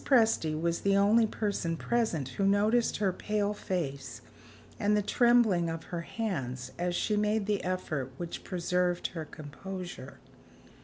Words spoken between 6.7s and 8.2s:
as she made the effort